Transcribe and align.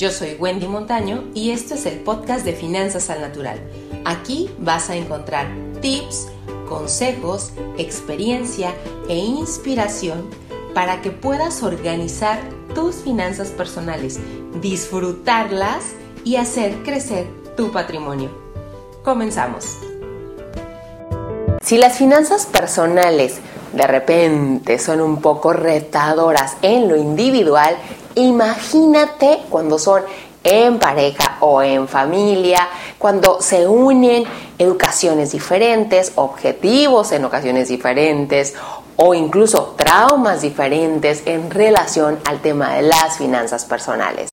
Yo 0.00 0.10
soy 0.10 0.34
Wendy 0.38 0.66
Montaño 0.66 1.24
y 1.34 1.50
esto 1.50 1.74
es 1.74 1.84
el 1.84 1.98
podcast 1.98 2.42
de 2.46 2.54
Finanzas 2.54 3.10
al 3.10 3.20
Natural. 3.20 3.60
Aquí 4.06 4.48
vas 4.58 4.88
a 4.88 4.96
encontrar 4.96 5.46
tips, 5.82 6.28
consejos, 6.66 7.52
experiencia 7.76 8.74
e 9.10 9.18
inspiración 9.18 10.30
para 10.72 11.02
que 11.02 11.10
puedas 11.10 11.62
organizar 11.62 12.40
tus 12.74 12.96
finanzas 12.96 13.48
personales, 13.48 14.18
disfrutarlas 14.62 15.84
y 16.24 16.36
hacer 16.36 16.82
crecer 16.82 17.26
tu 17.54 17.70
patrimonio. 17.70 18.30
Comenzamos. 19.04 19.76
Si 21.60 21.76
las 21.76 21.98
finanzas 21.98 22.46
personales 22.46 23.38
de 23.72 23.86
repente 23.86 24.78
son 24.78 25.00
un 25.00 25.20
poco 25.20 25.52
retadoras 25.52 26.56
en 26.62 26.88
lo 26.88 26.96
individual, 26.96 27.76
Imagínate 28.16 29.38
cuando 29.48 29.78
son 29.78 30.02
en 30.42 30.78
pareja 30.78 31.36
o 31.40 31.62
en 31.62 31.86
familia, 31.86 32.68
cuando 32.98 33.40
se 33.40 33.68
unen 33.68 34.24
educaciones 34.58 35.32
diferentes, 35.32 36.12
objetivos 36.16 37.12
en 37.12 37.24
ocasiones 37.24 37.68
diferentes 37.68 38.54
o 38.96 39.14
incluso 39.14 39.74
traumas 39.76 40.42
diferentes 40.42 41.22
en 41.26 41.50
relación 41.50 42.18
al 42.24 42.40
tema 42.40 42.74
de 42.74 42.82
las 42.82 43.16
finanzas 43.16 43.64
personales. 43.64 44.28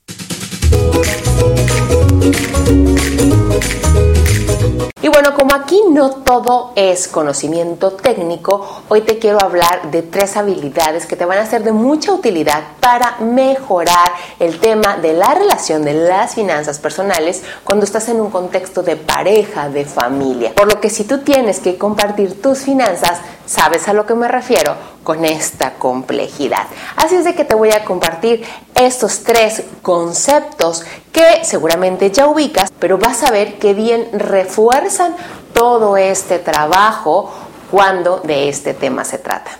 Y 5.02 5.10
bueno, 5.10 5.34
como 5.36 5.54
aquí 5.56 5.80
no 5.92 6.10
todo 6.10 6.74
es 6.76 7.08
conocimiento 7.08 7.92
técnico, 7.92 8.84
hoy 8.90 9.02
te 9.02 9.20
quiero 9.20 9.40
hablar 9.42 9.92
de 9.92 10.02
tres 10.02 10.36
habilidades 10.36 11.06
que 11.06 11.16
te 11.16 11.24
van 11.24 11.38
a 11.38 11.46
ser 11.46 11.64
de 11.64 11.72
mucha 11.72 12.12
utilidad 12.12 12.64
para 12.82 13.18
mejorar 13.20 14.12
el 14.40 14.60
tema 14.60 14.98
de 14.98 15.14
la 15.14 15.34
relación 15.34 15.84
de 15.84 15.94
las 15.94 16.36
finanzas 16.36 16.80
personales 16.80 17.44
cuando 17.64 17.86
estás 17.86 18.10
en 18.10 18.20
un 18.20 18.32
contexto 18.32 18.84
de 18.84 18.96
pareja, 18.96 19.70
de 19.70 19.86
familia. 19.86 20.54
Por 20.56 20.68
lo 20.68 20.82
que 20.82 20.90
si 20.90 21.04
tú 21.04 21.20
tienes 21.20 21.60
que 21.60 21.78
compartir 21.78 22.42
tus 22.42 22.60
finanzas, 22.60 23.20
sabes 23.48 23.88
a 23.88 23.94
lo 23.94 24.06
que 24.06 24.14
me 24.14 24.28
refiero 24.28 24.76
con 25.04 25.26
esta 25.26 25.76
complejidad. 25.76 26.68
Así 26.96 27.16
es 27.16 27.24
de 27.24 27.34
que 27.34 27.46
te 27.46 27.56
voy 27.56 27.72
a 27.72 27.84
compartir 27.84 28.44
estos 28.76 29.24
tres 29.24 29.64
conceptos 29.82 30.84
que 31.12 31.44
seguramente 31.44 32.12
ya 32.12 32.28
ubicas, 32.28 32.72
pero 32.78 33.00
vas 33.00 33.24
a 33.24 33.32
ver 33.32 33.58
que 33.58 33.74
bien 33.74 34.10
refuerzan 34.14 35.16
todo 35.54 35.98
este 35.98 36.38
trabajo 36.38 37.32
cuando 37.72 38.20
de 38.20 38.50
este 38.50 38.74
tema 38.74 39.04
se 39.04 39.18
trata. 39.18 39.52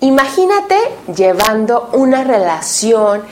Imagínate 0.00 0.76
llevando 1.14 1.90
una 1.92 2.22
relación 2.22 3.22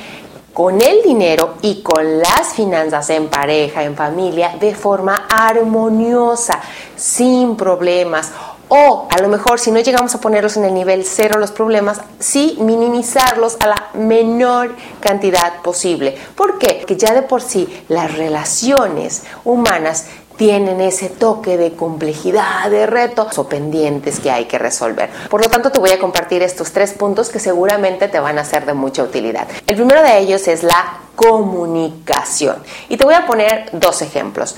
con 0.53 0.81
el 0.81 1.03
dinero 1.03 1.57
y 1.61 1.83
con 1.83 2.19
las 2.19 2.55
finanzas 2.55 3.11
en 3.11 3.29
pareja, 3.29 3.84
en 3.84 3.95
familia, 3.95 4.57
de 4.59 4.75
forma 4.75 5.27
armoniosa, 5.29 6.61
sin 6.97 7.57
problemas 7.57 8.33
o 8.69 9.09
a 9.11 9.20
lo 9.20 9.28
mejor 9.28 9.59
si 9.61 9.70
no 9.70 9.81
llegamos 9.81 10.14
a 10.14 10.20
ponerlos 10.20 10.56
en 10.56 10.64
el 10.64 10.75
nivel 10.75 11.05
cero 11.05 11.39
los 11.39 11.53
problemas, 11.53 12.00
sí 12.19 12.56
minimizarlos 12.61 13.56
a 13.61 13.69
la 13.69 13.89
menor 13.95 14.75
cantidad 15.00 15.61
posible. 15.62 16.17
¿Por 16.34 16.58
qué? 16.58 16.77
Porque 16.78 16.97
ya 16.97 17.14
de 17.14 17.23
por 17.23 17.42
sí 17.42 17.84
las 17.89 18.17
relaciones 18.17 19.25
humanas 19.45 20.06
tienen 20.36 20.81
ese 20.81 21.08
toque 21.08 21.56
de 21.56 21.73
complejidad, 21.73 22.70
de 22.70 22.86
retos 22.86 23.39
o 23.39 23.48
pendientes 23.48 24.20
que 24.20 24.31
hay 24.31 24.45
que 24.45 24.58
resolver. 24.58 25.11
Por 25.30 25.42
lo 25.42 25.48
tanto, 25.48 25.73
te 25.73 25.78
voy 25.78 25.91
a 25.91 25.98
compartir 25.98 26.42
estos 26.42 26.73
tres 26.73 26.92
puntos 26.92 27.30
que 27.30 27.39
seguramente 27.39 28.08
te 28.08 28.20
van 28.20 28.39
a 28.39 28.45
ser 28.45 28.67
de 28.67 28.75
mucha 28.75 29.03
utilidad. 29.03 29.48
El 29.67 29.77
primero 29.77 30.03
de 30.03 30.19
ellos 30.19 30.47
es 30.48 30.62
la 30.62 30.98
comunicación. 31.17 32.56
Y 32.89 32.98
te 32.98 33.05
voy 33.05 33.14
a 33.14 33.27
poner 33.27 33.70
dos 33.73 34.03
ejemplos 34.03 34.56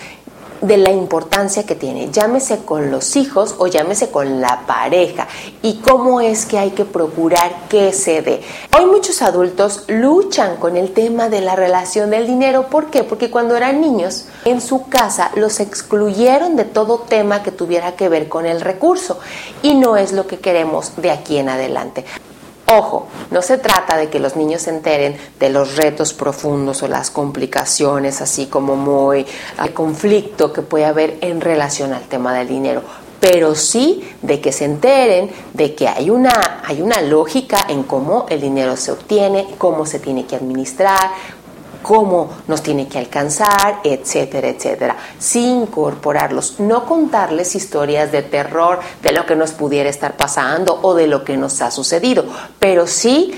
de 0.61 0.77
la 0.77 0.91
importancia 0.91 1.65
que 1.65 1.75
tiene, 1.75 2.11
llámese 2.11 2.59
con 2.65 2.91
los 2.91 3.17
hijos 3.17 3.55
o 3.59 3.67
llámese 3.67 4.11
con 4.11 4.41
la 4.41 4.65
pareja 4.67 5.29
y 5.63 5.79
cómo 5.81 6.21
es 6.21 6.47
que 6.47 6.59
hay 6.59 6.71
que 6.71 6.85
procurar 6.85 7.69
que 7.69 7.93
se 7.93 8.23
dé. 8.23 8.41
Hoy 8.77 8.87
muchos 8.87 9.23
adultos 9.23 9.85
luchan 9.89 10.57
con 10.57 10.77
el 10.77 10.93
tema 10.93 11.29
de 11.29 11.41
la 11.41 11.57
relación 11.57 12.11
del 12.11 12.27
dinero, 12.27 12.69
¿por 12.69 12.91
qué? 12.91 13.05
Porque 13.05 13.31
cuando 13.31 13.57
eran 13.57 13.81
niños 13.81 14.27
en 14.45 14.61
su 14.61 14.89
casa 14.89 15.31
los 15.35 15.61
excluyeron 15.61 16.57
de 16.57 16.65
todo 16.65 16.99
tema 16.99 17.43
que 17.43 17.53
tuviera 17.53 17.93
que 17.93 18.09
ver 18.09 18.29
con 18.29 18.47
el 18.47 18.61
recurso 18.61 19.19
y 19.63 19.75
no 19.75 19.97
es 19.97 20.13
lo 20.13 20.27
que 20.27 20.39
queremos 20.39 20.93
de 20.97 21.11
aquí 21.11 21.39
en 21.39 21.49
adelante. 21.49 22.05
Ojo, 22.71 23.07
no 23.31 23.41
se 23.41 23.57
trata 23.57 23.97
de 23.97 24.11
que 24.11 24.21
los 24.21 24.37
niños 24.37 24.63
se 24.63 24.71
enteren 24.71 25.17
de 25.41 25.49
los 25.49 25.77
retos 25.77 26.13
profundos 26.13 26.83
o 26.83 26.89
las 26.89 27.11
complicaciones, 27.11 28.21
así 28.21 28.45
como 28.45 28.77
muy 28.77 29.25
el 29.63 29.73
conflicto 29.73 30.53
que 30.53 30.61
puede 30.61 30.85
haber 30.85 31.17
en 31.23 31.41
relación 31.41 31.95
al 31.95 32.03
tema 32.03 32.35
del 32.35 32.47
dinero, 32.47 32.83
pero 33.21 33.55
sí 33.55 34.07
de 34.21 34.43
que 34.43 34.53
se 34.53 34.67
enteren 34.67 35.31
de 35.55 35.75
que 35.75 35.89
hay 35.89 36.11
una, 36.11 36.61
hay 36.63 36.83
una 36.83 37.01
lógica 37.01 37.65
en 37.71 37.85
cómo 37.85 38.27
el 38.29 38.43
dinero 38.43 38.77
se 38.77 38.93
obtiene, 38.93 39.47
cómo 39.57 39.87
se 39.87 39.99
tiene 39.99 40.27
que 40.27 40.37
administrar, 40.37 41.13
cómo 41.83 42.31
nos 42.47 42.63
tiene 42.63 42.89
que 42.89 42.99
alcanzar, 42.99 43.81
etcétera, 43.85 44.49
etcétera, 44.49 44.97
sin 45.19 45.63
incorporarlos, 45.63 46.61
no 46.61 46.87
contarles 46.87 47.55
historias 47.55 48.13
de 48.13 48.23
terror 48.23 48.81
de 49.03 49.13
lo 49.13 49.27
que 49.27 49.37
nos 49.37 49.53
pudiera 49.53 49.89
estar 49.89 50.17
pasando 50.17 50.79
o 50.83 50.95
de 50.95 51.07
lo 51.07 51.25
que 51.25 51.37
nos 51.37 51.61
ha 51.63 51.71
sucedido, 51.71 52.25
pero 52.59 52.87
sí 52.87 53.35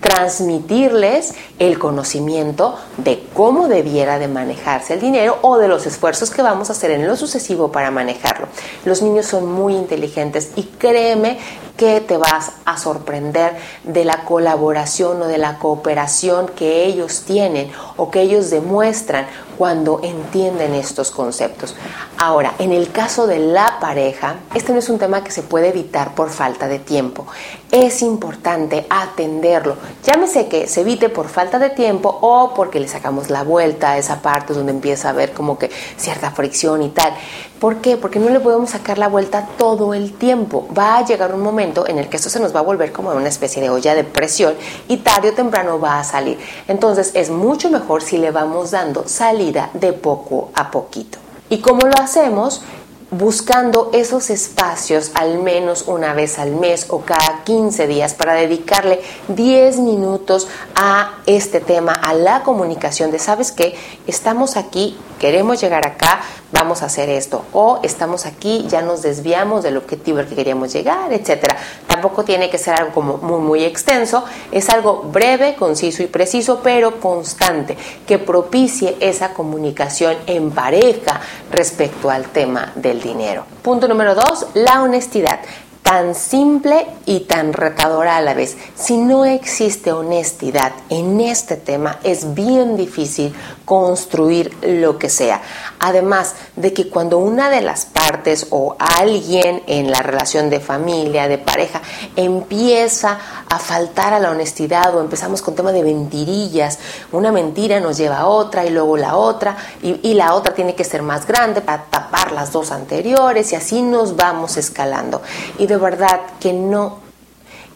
transmitirles 0.00 1.34
el 1.58 1.78
conocimiento 1.78 2.78
de 2.98 3.24
cómo 3.34 3.68
debiera 3.68 4.18
de 4.18 4.28
manejarse 4.28 4.94
el 4.94 5.00
dinero 5.00 5.38
o 5.42 5.58
de 5.58 5.68
los 5.68 5.86
esfuerzos 5.86 6.30
que 6.30 6.40
vamos 6.40 6.70
a 6.70 6.72
hacer 6.72 6.92
en 6.92 7.06
lo 7.06 7.16
sucesivo 7.16 7.72
para 7.72 7.90
manejarlo. 7.90 8.46
Los 8.84 9.02
niños 9.02 9.26
son 9.26 9.52
muy 9.52 9.74
inteligentes 9.74 10.52
y 10.56 10.62
créeme 10.62 11.38
que 11.78 12.02
te 12.02 12.18
vas 12.18 12.52
a 12.66 12.76
sorprender 12.76 13.56
de 13.84 14.04
la 14.04 14.24
colaboración 14.24 15.22
o 15.22 15.26
de 15.26 15.38
la 15.38 15.58
cooperación 15.58 16.48
que 16.48 16.84
ellos 16.84 17.22
tienen 17.22 17.72
o 17.96 18.10
que 18.10 18.20
ellos 18.20 18.50
demuestran 18.50 19.26
cuando 19.56 20.00
entienden 20.02 20.74
estos 20.74 21.10
conceptos. 21.10 21.74
Ahora, 22.16 22.54
en 22.58 22.72
el 22.72 22.90
caso 22.92 23.26
de 23.26 23.38
la 23.38 23.78
pareja, 23.80 24.36
este 24.54 24.72
no 24.72 24.80
es 24.80 24.88
un 24.88 24.98
tema 24.98 25.22
que 25.24 25.30
se 25.30 25.42
puede 25.42 25.68
evitar 25.68 26.14
por 26.14 26.30
falta 26.30 26.68
de 26.68 26.78
tiempo. 26.78 27.26
Es 27.70 28.02
importante 28.02 28.86
atenderlo. 28.90 29.76
Llámese 30.04 30.48
que 30.48 30.66
se 30.66 30.82
evite 30.82 31.08
por 31.08 31.28
falta 31.28 31.58
de 31.58 31.70
tiempo 31.70 32.18
o 32.20 32.54
porque 32.54 32.80
le 32.80 32.88
sacamos 32.88 33.30
la 33.30 33.44
vuelta 33.44 33.92
a 33.92 33.98
esa 33.98 34.20
parte 34.20 34.52
donde 34.52 34.72
empieza 34.72 35.08
a 35.08 35.10
haber 35.12 35.32
como 35.32 35.58
que 35.58 35.70
cierta 35.96 36.32
fricción 36.32 36.82
y 36.82 36.88
tal. 36.90 37.12
¿Por 37.60 37.78
qué? 37.78 37.96
Porque 37.96 38.20
no 38.20 38.30
le 38.30 38.38
podemos 38.38 38.70
sacar 38.70 38.98
la 38.98 39.08
vuelta 39.08 39.48
todo 39.58 39.92
el 39.92 40.12
tiempo. 40.12 40.68
Va 40.76 40.98
a 40.98 41.04
llegar 41.04 41.34
un 41.34 41.40
momento 41.40 41.88
en 41.88 41.98
el 41.98 42.08
que 42.08 42.16
esto 42.16 42.30
se 42.30 42.38
nos 42.38 42.54
va 42.54 42.60
a 42.60 42.62
volver 42.62 42.92
como 42.92 43.10
una 43.10 43.28
especie 43.28 43.60
de 43.60 43.68
olla 43.68 43.96
de 43.96 44.04
presión 44.04 44.54
y 44.86 44.98
tarde 44.98 45.30
o 45.30 45.32
temprano 45.32 45.80
va 45.80 45.98
a 45.98 46.04
salir. 46.04 46.38
Entonces 46.68 47.10
es 47.14 47.30
mucho 47.30 47.68
mejor 47.68 48.02
si 48.02 48.16
le 48.16 48.30
vamos 48.30 48.70
dando 48.70 49.08
salida 49.08 49.70
de 49.74 49.92
poco 49.92 50.50
a 50.54 50.70
poquito. 50.70 51.18
¿Y 51.50 51.58
cómo 51.58 51.86
lo 51.86 51.98
hacemos? 52.00 52.62
Buscando 53.10 53.90
esos 53.94 54.28
espacios 54.30 55.12
al 55.14 55.38
menos 55.38 55.84
una 55.86 56.12
vez 56.12 56.38
al 56.38 56.52
mes 56.52 56.86
o 56.90 57.00
cada 57.00 57.42
15 57.44 57.86
días 57.86 58.14
para 58.14 58.34
dedicarle 58.34 59.00
10 59.28 59.78
minutos 59.78 60.48
a 60.74 61.18
este 61.26 61.60
tema, 61.60 61.94
a 61.94 62.12
la 62.12 62.42
comunicación 62.42 63.10
de, 63.10 63.18
¿sabes 63.18 63.52
qué? 63.52 63.74
Estamos 64.06 64.56
aquí, 64.56 64.96
queremos 65.18 65.60
llegar 65.60 65.86
acá, 65.86 66.20
vamos 66.52 66.82
a 66.82 66.86
hacer 66.86 67.08
esto. 67.08 67.44
O 67.52 67.80
estamos 67.82 68.26
aquí, 68.26 68.66
ya 68.68 68.82
nos 68.82 69.02
desviamos 69.02 69.62
del 69.62 69.76
objetivo 69.76 70.18
al 70.18 70.26
que 70.26 70.34
queríamos 70.34 70.72
llegar, 70.72 71.12
etcétera. 71.12 71.56
Tampoco 71.86 72.24
tiene 72.24 72.50
que 72.50 72.58
ser 72.58 72.74
algo 72.74 72.92
como 72.92 73.16
muy, 73.18 73.40
muy 73.40 73.64
extenso, 73.64 74.24
es 74.52 74.68
algo 74.68 75.02
breve, 75.02 75.56
conciso 75.56 76.02
y 76.02 76.06
preciso, 76.06 76.60
pero 76.62 77.00
constante, 77.00 77.76
que 78.06 78.18
propicie 78.18 78.96
esa 79.00 79.32
comunicación 79.32 80.16
en 80.26 80.50
pareja 80.50 81.20
respecto 81.50 82.10
al 82.10 82.28
tema 82.28 82.72
del 82.74 82.97
dinero. 83.00 83.44
Punto 83.62 83.88
número 83.88 84.14
dos, 84.14 84.46
la 84.54 84.82
honestidad 84.82 85.40
tan 85.88 86.14
simple 86.14 86.86
y 87.06 87.20
tan 87.20 87.54
retadora 87.54 88.18
a 88.18 88.20
la 88.20 88.34
vez. 88.34 88.58
Si 88.74 88.98
no 88.98 89.24
existe 89.24 89.90
honestidad 89.90 90.72
en 90.90 91.18
este 91.18 91.56
tema, 91.56 91.98
es 92.02 92.34
bien 92.34 92.76
difícil 92.76 93.34
construir 93.64 94.54
lo 94.62 94.98
que 94.98 95.08
sea. 95.08 95.40
Además 95.78 96.34
de 96.56 96.74
que 96.74 96.90
cuando 96.90 97.16
una 97.16 97.48
de 97.48 97.62
las 97.62 97.86
partes 97.86 98.48
o 98.50 98.76
alguien 98.78 99.62
en 99.66 99.90
la 99.90 100.02
relación 100.02 100.50
de 100.50 100.60
familia, 100.60 101.26
de 101.26 101.38
pareja, 101.38 101.80
empieza 102.16 103.18
a 103.48 103.58
faltar 103.58 104.12
a 104.12 104.18
la 104.18 104.30
honestidad 104.30 104.94
o 104.94 105.00
empezamos 105.00 105.40
con 105.40 105.54
tema 105.54 105.72
de 105.72 105.84
mentirillas, 105.84 106.78
una 107.12 107.32
mentira 107.32 107.80
nos 107.80 107.96
lleva 107.96 108.18
a 108.18 108.26
otra 108.26 108.66
y 108.66 108.70
luego 108.70 108.98
la 108.98 109.16
otra 109.16 109.56
y, 109.82 110.00
y 110.06 110.12
la 110.12 110.34
otra 110.34 110.52
tiene 110.52 110.74
que 110.74 110.84
ser 110.84 111.00
más 111.00 111.26
grande 111.26 111.62
para 111.62 111.84
tapar 111.84 112.32
las 112.32 112.52
dos 112.52 112.72
anteriores 112.72 113.52
y 113.52 113.56
así 113.56 113.80
nos 113.80 114.16
vamos 114.16 114.58
escalando. 114.58 115.22
Y 115.56 115.66
de 115.66 115.77
verdad 115.78 116.20
que 116.40 116.52
no 116.52 117.07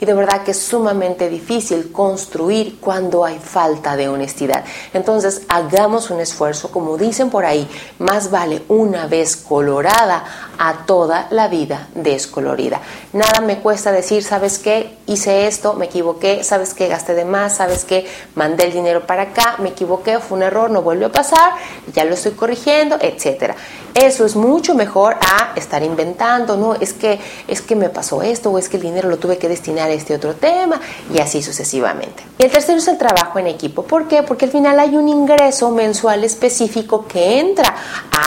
y 0.03 0.05
de 0.05 0.15
verdad 0.15 0.43
que 0.43 0.51
es 0.51 0.61
sumamente 0.61 1.29
difícil 1.29 1.93
construir 1.93 2.81
cuando 2.81 3.25
hay 3.25 3.39
falta 3.39 3.95
de 3.95 4.09
honestidad. 4.09 4.65
Entonces, 4.93 5.43
hagamos 5.49 6.11
un 6.11 6.19
esfuerzo, 6.19 6.73
como 6.73 6.99
dicen 6.99 7.31
por 7.31 7.45
ahí, 7.45 7.69
más 8.01 8.29
vale 8.29 8.63
una 8.67 9.07
vez 9.07 9.37
colorada 9.37 10.25
a 10.59 10.85
toda 10.87 11.29
la 11.31 11.47
vida 11.47 11.87
descolorida. 11.95 12.81
Nada 13.13 13.43
me 13.43 13.61
cuesta 13.61 13.93
decir, 13.93 14.25
¿sabes 14.25 14.59
qué? 14.59 14.99
Hice 15.07 15.47
esto, 15.47 15.75
me 15.75 15.87
equivoqué, 15.87 16.43
¿sabes 16.43 16.75
qué? 16.75 16.89
Gasté 16.89 17.15
de 17.15 17.25
más, 17.25 17.59
¿sabes 17.59 17.85
qué? 17.85 18.05
Mandé 18.35 18.65
el 18.65 18.73
dinero 18.73 19.07
para 19.07 19.23
acá, 19.23 19.55
me 19.59 19.69
equivoqué, 19.69 20.19
fue 20.19 20.37
un 20.37 20.43
error, 20.43 20.69
no 20.69 20.83
vuelve 20.83 21.05
a 21.05 21.13
pasar, 21.13 21.53
ya 21.95 22.05
lo 22.05 22.15
estoy 22.15 22.33
corrigiendo, 22.33 22.97
etcétera. 23.01 23.55
Eso 23.95 24.25
es 24.25 24.35
mucho 24.35 24.75
mejor 24.75 25.17
a 25.21 25.53
estar 25.55 25.83
inventando, 25.83 26.57
no, 26.57 26.75
es 26.75 26.93
que 26.93 27.21
es 27.47 27.61
que 27.61 27.77
me 27.77 27.91
pasó 27.91 28.23
esto 28.23 28.51
o 28.51 28.59
es 28.59 28.69
que 28.69 28.79
el 28.79 28.83
dinero 28.83 29.09
lo 29.09 29.19
tuve 29.19 29.37
que 29.37 29.49
destinar 29.49 29.92
este 29.93 30.15
otro 30.15 30.35
tema 30.35 30.81
y 31.13 31.21
así 31.21 31.43
sucesivamente. 31.43 32.25
Y 32.39 32.45
el 32.45 32.51
tercero 32.51 32.79
es 32.79 32.89
el 32.89 32.99
trabajo 32.99 33.39
en 33.39 33.47
equipo. 33.47 33.83
¿Por 33.83 34.09
qué? 34.09 34.23
Porque 34.23 34.47
al 34.47 34.51
final 34.51 34.79
hay 34.81 34.97
un 34.97 35.09
ingreso 35.09 35.71
mensual 35.71 36.25
específico 36.25 37.07
que 37.07 37.39
entra 37.41 37.75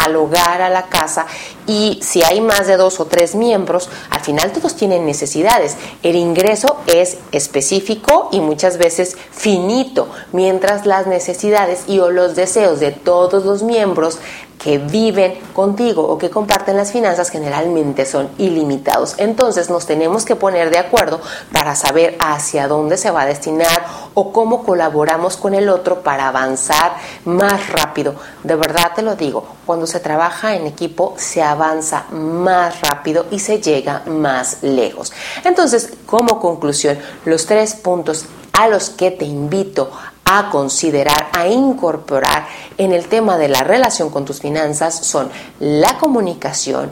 al 0.03 0.15
hogar, 0.15 0.61
a 0.61 0.69
la 0.69 0.83
casa 0.83 1.25
y 1.67 1.99
si 2.03 2.23
hay 2.23 2.41
más 2.41 2.67
de 2.67 2.77
dos 2.77 2.99
o 2.99 3.05
tres 3.05 3.35
miembros, 3.35 3.89
al 4.09 4.21
final 4.21 4.51
todos 4.51 4.75
tienen 4.75 5.05
necesidades. 5.05 5.75
El 6.03 6.15
ingreso 6.15 6.77
es 6.87 7.17
específico 7.31 8.29
y 8.31 8.39
muchas 8.39 8.77
veces 8.77 9.17
finito, 9.31 10.09
mientras 10.31 10.85
las 10.85 11.07
necesidades 11.07 11.83
y 11.87 11.99
o 11.99 12.11
los 12.11 12.35
deseos 12.35 12.79
de 12.79 12.91
todos 12.91 13.45
los 13.45 13.63
miembros 13.63 14.19
que 14.65 14.77
viven 14.77 15.37
contigo 15.53 16.01
o 16.07 16.17
que 16.17 16.29
comparten 16.29 16.77
las 16.77 16.91
finanzas 16.91 17.29
generalmente 17.29 18.05
son 18.05 18.29
ilimitados. 18.37 19.15
Entonces 19.17 19.69
nos 19.69 19.85
tenemos 19.85 20.25
que 20.25 20.35
poner 20.35 20.69
de 20.69 20.79
acuerdo 20.79 21.21
para 21.51 21.75
saber 21.75 22.17
hacia 22.19 22.67
dónde 22.67 22.97
se 22.97 23.11
va 23.11 23.21
a 23.21 23.25
destinar 23.27 23.85
o 24.13 24.31
cómo 24.31 24.63
colaboramos 24.63 25.37
con 25.37 25.53
el 25.53 25.69
otro 25.69 26.01
para 26.01 26.29
avanzar 26.29 26.95
más 27.25 27.69
rápido. 27.69 28.15
De 28.43 28.55
verdad 28.55 28.93
te 28.95 29.01
lo 29.01 29.15
digo, 29.15 29.45
cuando 29.65 29.87
se 29.87 29.99
trabaja 29.99 30.55
en 30.55 30.67
equipo 30.67 31.15
se 31.17 31.41
avanza 31.41 32.05
más 32.11 32.81
rápido 32.81 33.25
y 33.31 33.39
se 33.39 33.61
llega 33.61 34.03
más 34.05 34.63
lejos. 34.63 35.11
Entonces, 35.43 35.93
como 36.05 36.39
conclusión, 36.39 36.97
los 37.25 37.45
tres 37.45 37.75
puntos 37.75 38.25
a 38.53 38.67
los 38.67 38.89
que 38.89 39.11
te 39.11 39.25
invito 39.25 39.91
a 40.23 40.49
considerar, 40.49 41.27
a 41.33 41.47
incorporar 41.47 42.47
en 42.77 42.93
el 42.93 43.07
tema 43.07 43.37
de 43.37 43.47
la 43.47 43.63
relación 43.63 44.09
con 44.09 44.25
tus 44.25 44.39
finanzas 44.41 45.05
son 45.05 45.29
la 45.59 45.97
comunicación, 45.97 46.91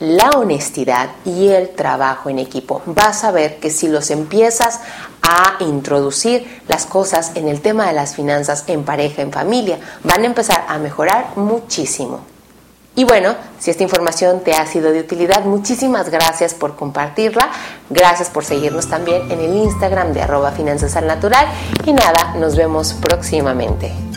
la 0.00 0.30
honestidad 0.30 1.10
y 1.24 1.48
el 1.48 1.70
trabajo 1.70 2.30
en 2.30 2.38
equipo. 2.38 2.82
Vas 2.86 3.24
a 3.24 3.30
ver 3.30 3.58
que 3.58 3.70
si 3.70 3.88
los 3.88 4.10
empiezas 4.10 4.80
a 5.22 5.56
introducir 5.60 6.62
las 6.68 6.86
cosas 6.86 7.32
en 7.34 7.48
el 7.48 7.60
tema 7.60 7.86
de 7.86 7.92
las 7.92 8.14
finanzas 8.14 8.64
en 8.66 8.84
pareja, 8.84 9.22
en 9.22 9.32
familia, 9.32 9.78
van 10.02 10.22
a 10.22 10.26
empezar 10.26 10.64
a 10.68 10.78
mejorar 10.78 11.36
muchísimo. 11.36 12.20
Y 12.96 13.04
bueno, 13.04 13.34
si 13.58 13.72
esta 13.72 13.82
información 13.82 14.40
te 14.44 14.52
ha 14.52 14.64
sido 14.66 14.92
de 14.92 15.00
utilidad, 15.00 15.44
muchísimas 15.44 16.10
gracias 16.10 16.54
por 16.54 16.76
compartirla. 16.76 17.50
Gracias 17.90 18.30
por 18.30 18.44
seguirnos 18.44 18.88
también 18.88 19.30
en 19.32 19.40
el 19.40 19.56
Instagram 19.56 20.12
de 20.12 20.22
arroba 20.22 20.52
finanzas 20.52 20.94
al 20.94 21.08
natural. 21.08 21.46
Y 21.84 21.92
nada, 21.92 22.34
nos 22.38 22.54
vemos 22.54 22.94
próximamente. 22.94 24.13